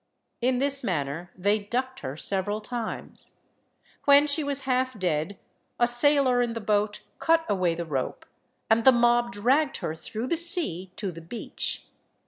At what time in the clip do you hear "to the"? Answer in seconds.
10.95-11.21